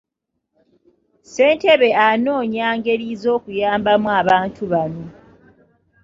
[1.23, 5.03] Ssentebe anoonya ngeri z'okuyambamu bantu bano.